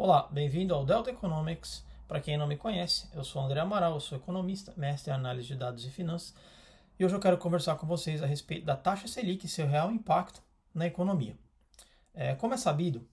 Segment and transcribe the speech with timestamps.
[0.00, 1.84] Olá, bem-vindo ao Delta Economics.
[2.06, 5.48] Para quem não me conhece, eu sou André Amaral, eu sou economista, mestre em análise
[5.48, 6.36] de dados e finanças,
[6.96, 9.90] e hoje eu quero conversar com vocês a respeito da taxa Selic e seu real
[9.90, 10.40] impacto
[10.72, 11.36] na economia.
[12.14, 13.08] É, como é sabido,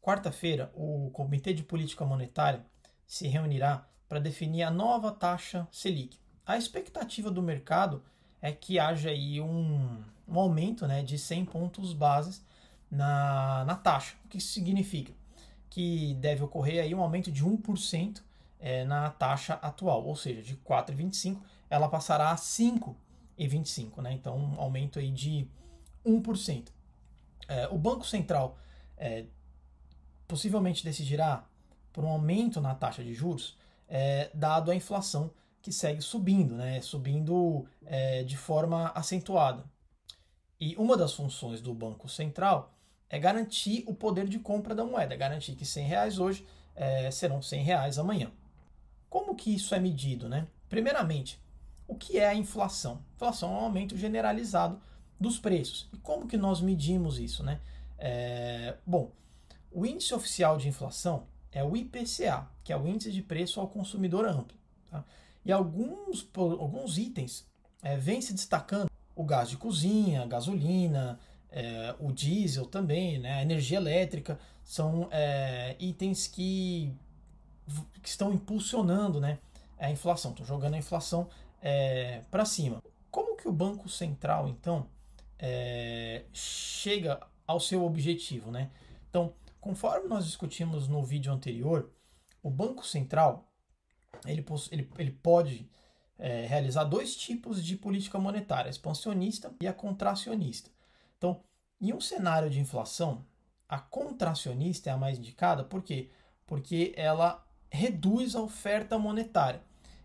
[0.00, 2.64] quarta-feira o Comitê de Política Monetária
[3.04, 6.20] se reunirá para definir a nova taxa Selic.
[6.46, 8.00] A expectativa do mercado
[8.40, 12.46] é que haja aí um, um aumento né, de 100 pontos bases
[12.88, 14.14] na, na taxa.
[14.24, 15.12] O que isso significa?
[15.70, 18.22] Que deve ocorrer aí um aumento de 1%
[18.60, 21.40] é, na taxa atual, ou seja, de 4,25
[21.70, 24.12] ela passará a 5,25, né?
[24.12, 25.46] Então, um aumento aí de
[26.04, 26.68] 1%.
[27.46, 28.58] É, o Banco Central
[28.96, 29.26] é,
[30.26, 31.44] possivelmente decidirá
[31.92, 33.56] por um aumento na taxa de juros,
[33.88, 36.80] é, dado a inflação que segue subindo, né?
[36.80, 39.64] Subindo é, de forma acentuada.
[40.60, 42.74] E uma das funções do Banco Central
[43.10, 47.40] é garantir o poder de compra da moeda, garantir que 100 reais hoje é, serão
[47.40, 48.30] 100 reais amanhã.
[49.08, 50.28] Como que isso é medido?
[50.28, 50.46] Né?
[50.68, 51.40] Primeiramente,
[51.86, 53.02] o que é a inflação?
[53.14, 54.80] Inflação é um aumento generalizado
[55.18, 55.88] dos preços.
[55.92, 57.42] E como que nós medimos isso?
[57.42, 57.60] Né?
[57.98, 59.10] É, bom,
[59.72, 63.68] o índice oficial de inflação é o IPCA, que é o índice de preço ao
[63.68, 64.56] consumidor amplo.
[64.90, 65.04] Tá?
[65.44, 67.46] E alguns, alguns itens
[67.82, 71.18] é, vêm se destacando o gás de cozinha, gasolina,
[71.50, 76.92] é, o diesel também, né, a energia elétrica, são é, itens que,
[78.02, 79.38] que estão impulsionando né,
[79.78, 81.28] a inflação, estão jogando a inflação
[81.62, 82.82] é, para cima.
[83.10, 84.86] Como que o Banco Central, então,
[85.38, 88.50] é, chega ao seu objetivo?
[88.50, 88.70] Né?
[89.08, 91.90] Então, conforme nós discutimos no vídeo anterior,
[92.42, 93.48] o Banco Central
[94.26, 95.68] ele, ele, ele pode
[96.18, 100.70] é, realizar dois tipos de política monetária, expansionista e a contracionista.
[101.18, 101.42] Então,
[101.80, 103.24] em um cenário de inflação,
[103.68, 106.10] a contracionista é a mais indicada, por quê?
[106.46, 109.60] Porque ela reduz a oferta monetária,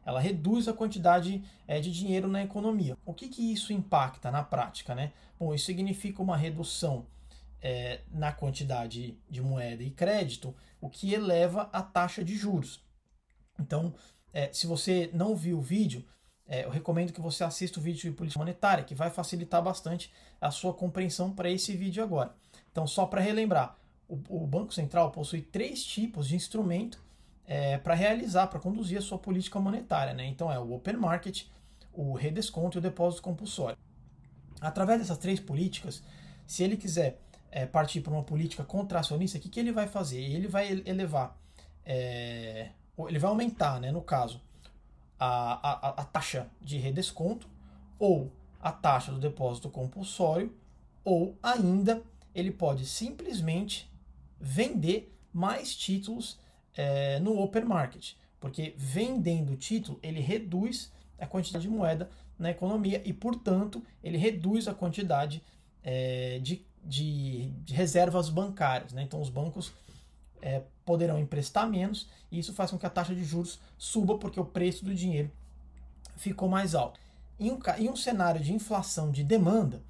[0.05, 2.97] ela reduz a quantidade é, de dinheiro na economia.
[3.05, 4.93] O que, que isso impacta na prática?
[4.93, 5.13] Né?
[5.39, 7.05] Bom, isso significa uma redução
[7.61, 12.83] é, na quantidade de moeda e crédito, o que eleva a taxa de juros.
[13.57, 13.93] Então,
[14.33, 16.05] é, se você não viu o vídeo,
[16.47, 20.11] é, eu recomendo que você assista o vídeo de política monetária, que vai facilitar bastante
[20.41, 22.33] a sua compreensão para esse vídeo agora.
[22.71, 23.77] Então, só para relembrar,
[24.07, 27.01] o, o, Banco Central possui três tipos de instrumento
[27.45, 30.13] é, para realizar, para conduzir a sua política monetária.
[30.13, 30.25] Né?
[30.25, 31.45] Então, é o Open Market,
[31.93, 33.77] o redesconto e o depósito compulsório.
[34.59, 36.03] Através dessas três políticas,
[36.45, 37.19] se ele quiser
[37.51, 40.21] é, partir para uma política contracionista, o que, que ele vai fazer?
[40.21, 41.37] Ele vai elevar,
[41.85, 42.69] é,
[43.07, 44.41] ele vai aumentar, né, no caso,
[45.25, 47.47] a, a, a taxa de redesconto
[47.97, 50.53] ou a taxa do depósito compulsório,
[51.03, 52.01] ou ainda
[52.33, 53.89] ele pode simplesmente
[54.39, 56.39] vender mais títulos
[56.75, 63.01] é, no open market, porque vendendo título ele reduz a quantidade de moeda na economia
[63.05, 65.41] e, portanto, ele reduz a quantidade
[65.83, 68.91] é, de, de, de, reservas bancárias.
[68.91, 69.03] Né?
[69.03, 69.71] Então, os bancos
[70.41, 74.39] é, poderão emprestar menos e isso faz com que a taxa de juros suba porque
[74.39, 75.31] o preço do dinheiro
[76.15, 76.99] ficou mais alto.
[77.39, 79.81] Em um, em um cenário de inflação de demanda,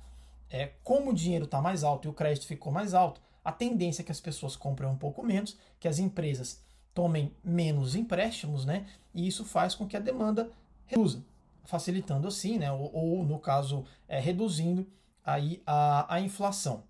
[0.49, 4.01] é, como o dinheiro está mais alto e o crédito ficou mais alto, a tendência
[4.01, 8.85] é que as pessoas comprem um pouco menos, que as empresas tomem menos empréstimos, né?
[9.13, 10.51] E isso faz com que a demanda
[10.85, 11.23] reduza,
[11.65, 12.71] facilitando assim, né?
[12.71, 14.87] Ou, ou no caso, é, reduzindo
[15.25, 16.83] aí a, a inflação.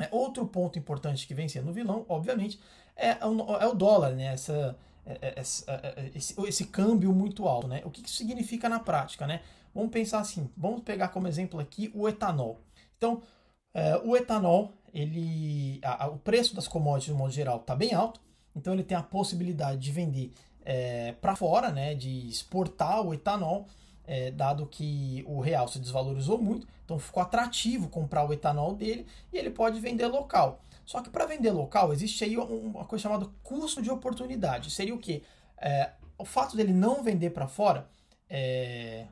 [0.00, 2.58] É, outro ponto importante que vem sendo vilão, obviamente,
[3.08, 4.26] é, o, é o dólar, né?
[4.26, 7.66] Essa, é, é, é, esse, esse, câmbio muito alto.
[7.66, 7.82] Né?
[7.84, 9.26] O que isso significa na prática?
[9.26, 9.40] Né?
[9.74, 12.60] Vamos pensar assim, vamos pegar como exemplo aqui o etanol.
[12.96, 13.22] Então,
[13.72, 17.94] é, o etanol, ele, a, a, o preço das commodities, no modo geral, está bem
[17.94, 18.20] alto,
[18.54, 20.32] então ele tem a possibilidade de vender
[20.64, 23.66] é, para fora, né, de exportar o etanol,
[24.06, 29.06] é, dado que o real se desvalorizou muito, então ficou atrativo comprar o etanol dele
[29.32, 30.60] e ele pode vender local.
[30.90, 34.72] Só que para vender local existe aí uma coisa chamada custo de oportunidade.
[34.72, 35.22] Seria o quê?
[35.56, 37.88] É, o fato dele não vender para fora
[38.28, 39.06] é,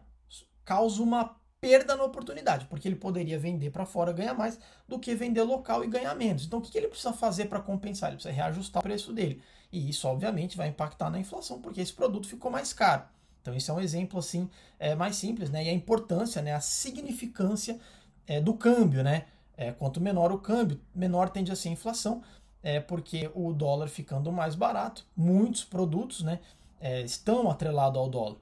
[0.64, 4.58] causa uma perda na oportunidade, porque ele poderia vender para fora ganhar mais
[4.88, 6.46] do que vender local e ganhar menos.
[6.46, 8.08] Então o que ele precisa fazer para compensar?
[8.08, 9.40] Ele precisa reajustar o preço dele.
[9.70, 13.04] E isso obviamente vai impactar na inflação, porque esse produto ficou mais caro.
[13.40, 15.64] Então esse é um exemplo assim é, mais simples, né?
[15.64, 16.54] E a importância, né?
[16.54, 17.78] A significância
[18.26, 19.26] é, do câmbio, né?
[19.58, 22.22] É, quanto menor o câmbio, menor tende a ser a inflação,
[22.62, 26.38] é, porque o dólar ficando mais barato, muitos produtos né,
[26.81, 28.38] é, estão atrelados ao dólar.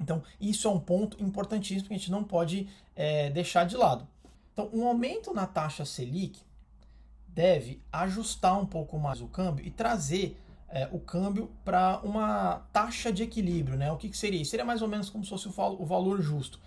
[0.00, 4.06] Então, isso é um ponto importantíssimo que a gente não pode é, deixar de lado.
[4.52, 6.40] Então, um aumento na taxa Selic
[7.28, 10.36] deve ajustar um pouco mais o câmbio e trazer
[10.68, 13.78] é, o câmbio para uma taxa de equilíbrio.
[13.78, 13.90] Né?
[13.92, 14.50] O que, que seria isso?
[14.50, 16.58] Seria mais ou menos como se fosse o, valor justo.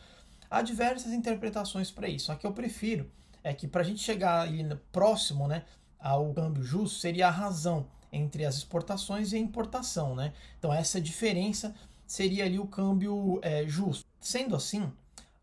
[0.50, 3.12] Há diversas interpretações para isso, só que eu prefiro
[3.48, 5.64] é que para a gente chegar ali próximo né,
[5.98, 10.14] ao câmbio justo, seria a razão entre as exportações e a importação.
[10.16, 10.34] Né?
[10.60, 11.74] Então essa diferença
[12.06, 14.06] seria ali o câmbio é, justo.
[14.20, 14.92] Sendo assim,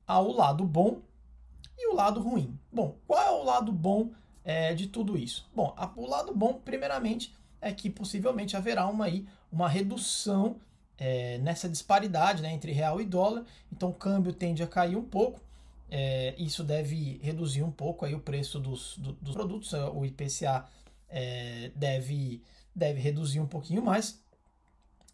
[0.07, 1.01] há o lado bom
[1.79, 2.59] e o lado ruim.
[2.71, 4.11] Bom, qual é o lado bom
[4.45, 5.49] é, de tudo isso?
[5.57, 10.57] Bom, a, o lado bom, primeiramente, é que possivelmente haverá uma, aí, uma redução
[10.99, 13.45] é, nessa disparidade né, entre real e dólar.
[13.73, 15.41] Então o câmbio tende a cair um pouco.
[15.91, 19.73] É, isso deve reduzir um pouco aí o preço dos, do, dos produtos.
[19.73, 20.67] O IPCA
[21.09, 22.43] é, deve,
[22.75, 24.23] deve reduzir um pouquinho mais.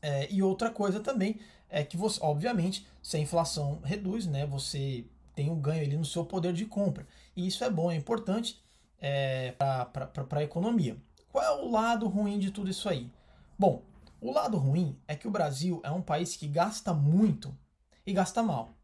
[0.02, 1.38] É, e outra coisa também
[1.68, 6.04] é que você, obviamente, se a inflação reduz, né, você tem um ganho ali no
[6.04, 7.06] seu poder de compra.
[7.36, 8.60] E isso é bom, é importante
[9.00, 9.88] é, para
[10.30, 10.96] a economia.
[11.30, 13.10] Qual é o lado ruim de tudo isso aí?
[13.58, 13.82] Bom,
[14.20, 17.56] o lado ruim é que o Brasil é um país que gasta muito
[18.04, 18.74] e gasta mal.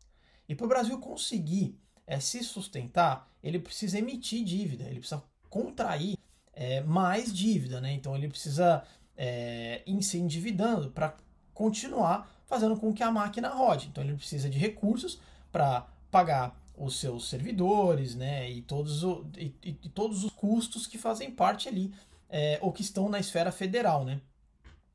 [0.48, 1.76] E para o Brasil conseguir
[2.06, 6.16] é, se sustentar, ele precisa emitir dívida, ele precisa contrair
[6.52, 7.92] é, mais dívida, né?
[7.92, 8.82] Então ele precisa
[9.16, 11.16] é, ir se endividando para
[11.52, 13.88] continuar fazendo com que a máquina rode.
[13.88, 15.20] Então ele precisa de recursos
[15.50, 18.50] para pagar os seus servidores, né?
[18.50, 21.92] E todos, o, e, e, todos os custos que fazem parte ali
[22.28, 24.20] é, ou que estão na esfera federal, né?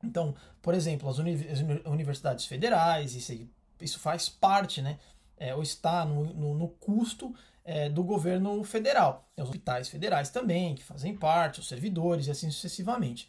[0.02, 3.48] Então, por exemplo, as, uni as universidades federais, isso,
[3.80, 4.98] isso faz parte, né?
[5.42, 7.34] É, ou está no, no, no custo
[7.64, 9.28] é, do governo federal.
[9.36, 13.28] Os hospitais federais também, que fazem parte, os servidores e assim sucessivamente.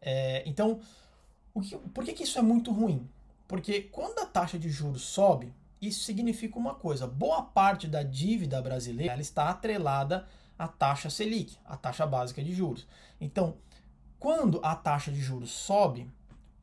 [0.00, 0.80] É, então,
[1.60, 3.10] que, por que, que isso é muito ruim?
[3.48, 8.62] Porque quando a taxa de juros sobe, isso significa uma coisa: boa parte da dívida
[8.62, 12.86] brasileira ela está atrelada à taxa Selic, a taxa básica de juros.
[13.20, 13.56] Então,
[14.16, 16.08] quando a taxa de juros sobe,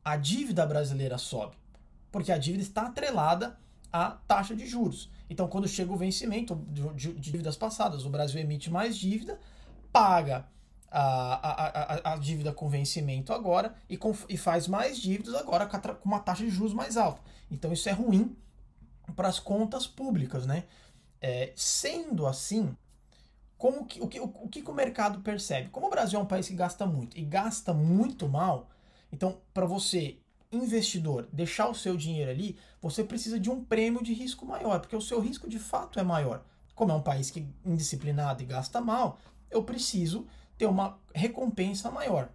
[0.05, 1.57] a dívida brasileira sobe,
[2.13, 3.57] porque a dívida está atrelada
[3.95, 5.09] à taxa de juros.
[5.29, 9.39] Então, quando chega o vencimento de, dívidas passadas, o Brasil emite mais dívida,
[9.91, 10.45] paga
[10.91, 15.65] a, a, a, a dívida com vencimento agora e, com, e faz mais dívidas agora
[15.65, 17.21] com uma taxa de juros mais alta.
[17.49, 18.35] Então, isso é ruim
[19.15, 20.65] para as contas públicas, né?
[21.21, 22.75] É, sendo assim,
[23.57, 25.69] como que, o, que, o, o que o mercado percebe?
[25.69, 28.69] Como o Brasil é um país que gasta muito e gasta muito mal,
[29.11, 30.19] então para você
[30.51, 34.95] investidor deixar o seu dinheiro ali, você precisa de um prêmio de risco maior, porque
[34.95, 36.43] o seu risco de fato é maior.
[36.73, 39.19] Como é um país que é indisciplinado e gasta mal,
[39.49, 40.27] eu preciso
[40.57, 42.29] ter uma recompensa maior.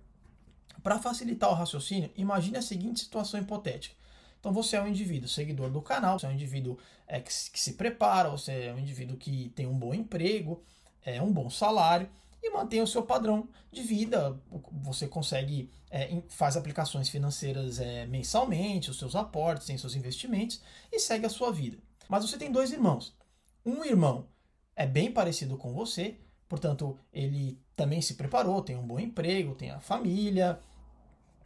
[0.82, 3.94] Para facilitar o raciocínio, imagine a seguinte situação hipotética.
[4.38, 7.74] Então você é um indivíduo seguidor do canal, você é um indivíduo é, que, se
[7.74, 10.62] prepara, você é um indivíduo que tem um bom emprego,
[11.04, 12.08] é, um bom salário
[12.42, 14.40] e mantém o seu padrão de vida.
[14.82, 20.60] Você consegue, é, faz aplicações financeiras é, mensalmente, os seus aportes, tem seus investimentos
[20.90, 21.78] e segue a sua vida.
[22.08, 23.16] Mas você tem dois irmãos.
[23.64, 24.26] Um irmão
[24.74, 26.16] é bem parecido com você,
[26.48, 30.58] portanto, ele também se preparou, tem um bom emprego, tem a família,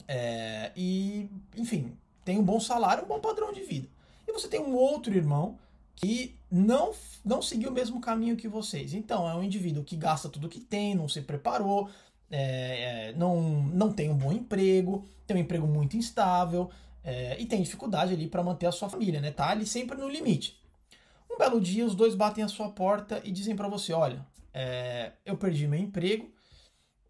[0.06, 3.88] é, e, enfim, tem um bom salário, um bom padrão de vida.
[4.26, 5.58] E você tem um outro irmão
[5.94, 6.92] que não,
[7.24, 8.94] não seguiu o mesmo caminho que vocês.
[8.94, 11.88] Então, é um indivíduo que gasta tudo que tem, não se preparou,
[12.30, 16.70] é, é, não, não tem um bom emprego, tem um emprego muito instável
[17.02, 19.30] é, e tem dificuldade ali para manter a sua família, né?
[19.30, 20.58] Tá ali sempre no limite.
[21.30, 25.12] Um belo dia, os dois batem a sua porta e dizem para você: Olha, é,
[25.24, 26.30] eu perdi meu emprego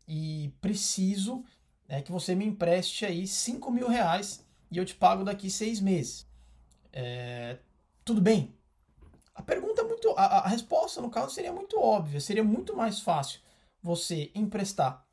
[0.08, 1.44] e preciso
[1.88, 5.80] é, que você me empreste aí 5 mil reais e eu te pago daqui seis
[5.80, 6.26] meses.
[6.92, 7.58] É,
[8.04, 8.52] tudo bem?
[9.34, 10.10] A pergunta é muito.
[10.16, 12.20] A, a, resposta, no caso, seria muito óbvia.
[12.20, 13.40] Seria muito mais fácil
[13.82, 15.04] você emprestar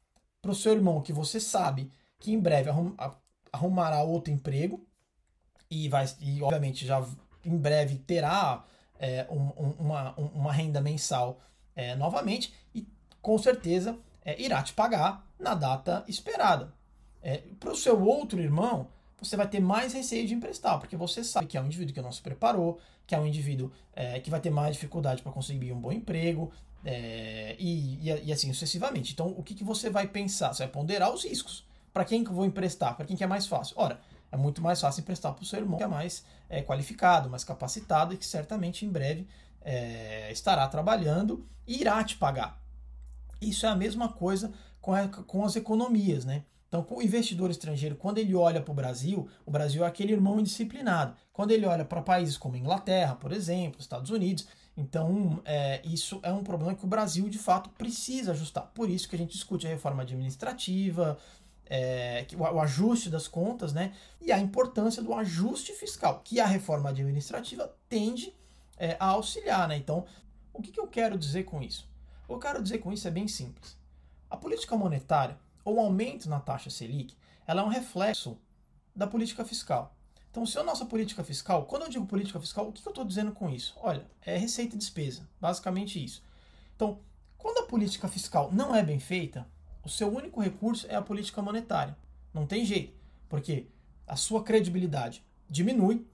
[0.42, 2.96] para o seu irmão que você sabe que em breve arrum,
[3.52, 4.86] arrumará outro emprego
[5.70, 7.06] e vai e obviamente já
[7.44, 8.64] em breve terá
[9.00, 9.50] é, um,
[9.80, 11.42] uma, uma renda mensal
[11.76, 12.88] é, novamente e
[13.22, 16.74] com certeza é, irá te pagar na data esperada.
[17.22, 18.88] É, para o seu outro irmão,
[19.22, 22.02] você vai ter mais receio de emprestar, porque você sabe que é um indivíduo que
[22.02, 25.72] não se preparou, que é um indivíduo é, que vai ter mais dificuldade para conseguir
[25.72, 26.52] um bom emprego,
[26.84, 29.14] é, e, e, e, assim sucessivamente.
[29.14, 30.54] Então, o que, que você vai pensar?
[30.54, 31.64] Você vai ponderar os riscos.
[31.94, 32.96] Para quem que eu vou emprestar?
[32.96, 33.76] Para quem que é mais fácil?
[33.78, 34.00] Ora,
[34.32, 37.44] é muito mais fácil emprestar para o seu irmão, que é mais é, qualificado, mais
[37.44, 39.28] capacitado e que certamente em breve
[39.62, 42.60] é, estará trabalhando e irá te pagar.
[43.42, 46.44] Isso é a mesma coisa com, a, com as economias, né?
[46.72, 50.40] Então, o investidor estrangeiro, quando ele olha para o Brasil, o Brasil é aquele irmão
[50.40, 51.14] indisciplinado.
[51.34, 54.48] Quando ele olha para países como Inglaterra, por exemplo, Estados Unidos,
[54.78, 58.72] Então, é, isso é um problema que o Brasil, de fato, precisa ajustar.
[58.74, 61.18] Por isso que a gente discute a reforma administrativa,
[61.70, 63.94] é, o, ajuste das contas, né?
[64.22, 68.34] E a importância do ajuste fiscal, que a reforma administrativa tende
[68.78, 69.76] é, a auxiliar, né?
[69.76, 70.06] Então,
[70.54, 71.86] o que, que eu quero dizer com isso?
[72.24, 73.78] O que eu quero dizer com isso é bem simples.
[74.30, 77.16] A política monetária, ou aumento na taxa Selic,
[77.46, 78.38] ela é um reflexo
[78.96, 79.96] da política fiscal.
[80.30, 83.04] Então, se a nossa política fiscal, quando eu digo política fiscal, o que eu estou
[83.04, 83.74] dizendo com isso?
[83.82, 86.24] Olha, é receita e despesa, basicamente isso.
[86.76, 87.00] Então,
[87.38, 89.46] quando a política fiscal não é bem feita,
[89.84, 91.98] o seu único recurso é a política monetária.
[92.34, 92.94] Não tem jeito,
[93.28, 93.68] porque
[94.08, 96.06] a sua credibilidade diminui,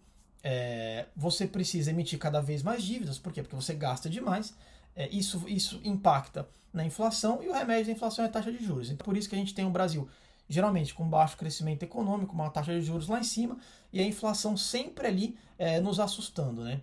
[0.43, 3.43] é, você precisa emitir cada vez mais dívidas, por quê?
[3.43, 4.55] Porque você gasta demais,
[4.97, 8.63] é, isso, isso impacta na inflação e o remédio da inflação é a taxa de
[8.65, 8.89] juros.
[8.89, 10.09] Então, por isso que a gente tem um Brasil
[10.49, 13.57] geralmente com baixo crescimento econômico, uma taxa de juros lá em cima
[13.93, 16.81] e a inflação sempre ali é, nos assustando, né?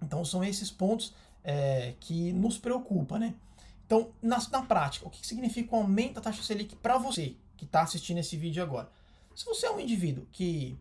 [0.00, 3.34] Então são esses pontos é, que nos preocupa, né?
[3.86, 7.64] Então, na, na prática, o que significa o aumento da taxa Selic para você que
[7.64, 8.90] está assistindo esse vídeo agora?
[9.34, 10.78] Se você é um indivíduo que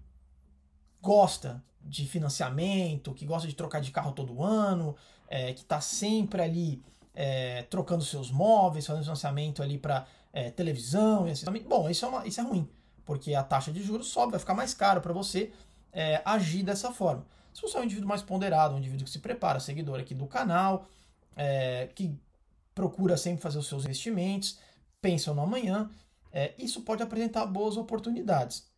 [1.01, 4.96] gosta de financiamento, que gosta de trocar de carro todo ano,
[5.31, 6.83] é, que está sempre ali
[7.15, 11.45] é, trocando seus móveis, fazendo financiamento ali para é, televisão assim.
[11.65, 12.69] Bom, isso é, uma, isso é ruim,
[13.05, 15.53] porque a taxa de juros sobe, vai ficar mais caro para você
[15.93, 17.25] é, agir dessa forma.
[17.53, 20.27] Se você é um indivíduo mais ponderado, um indivíduo que se prepara, seguidor aqui do
[20.27, 20.89] canal,
[21.38, 22.13] é, que
[22.75, 24.59] procura sempre fazer os seus investimentos,
[25.01, 25.89] pensa no amanhã,
[26.33, 28.69] é, isso pode apresentar boas oportunidades.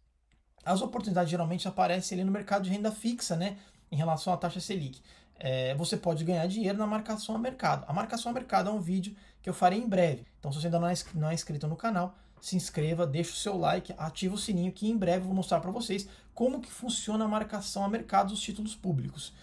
[0.63, 3.57] As oportunidades geralmente aparecem ali no mercado de renda fixa, né,
[3.91, 5.01] em relação à taxa Selic.
[5.39, 7.83] É, você pode ganhar dinheiro na marcação a mercado.
[7.87, 10.25] A marcação a mercado é um vídeo que eu farei em breve.
[10.39, 13.35] Então, se você ainda não é, não é inscrito no canal, se inscreva, deixa o
[13.35, 16.71] seu like, ativa o sininho que em breve eu vou mostrar para vocês como que
[16.71, 19.33] funciona a marcação a mercado dos títulos públicos.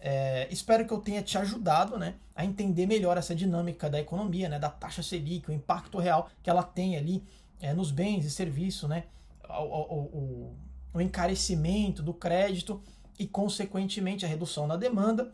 [0.00, 4.48] É, espero que eu tenha te ajudado né, a entender melhor essa dinâmica da economia,
[4.48, 7.24] né, da taxa Selic, o impacto real que ela tem ali
[7.60, 9.04] é, nos bens e serviços, né,
[9.48, 10.56] o, o, o,
[10.94, 12.80] o encarecimento do crédito
[13.18, 15.32] e, consequentemente, a redução na demanda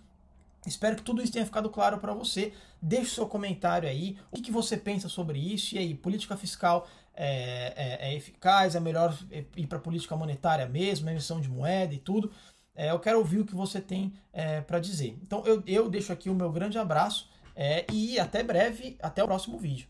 [0.66, 2.52] Espero que tudo isso tenha ficado claro para você.
[2.80, 4.16] Deixe seu comentário aí.
[4.30, 5.74] O que, que, você pensa sobre isso?
[5.74, 8.74] E aí, política fiscal é, é, é eficaz?
[8.74, 9.16] É melhor
[9.56, 12.30] ir para política monetária mesmo, emissão de moeda e tudo?
[12.74, 15.16] É, eu quero ouvir o que você tem é, para dizer.
[15.22, 19.26] Então, eu, eu deixo aqui o meu grande abraço é, e até breve, até o
[19.26, 19.86] próximo vídeo.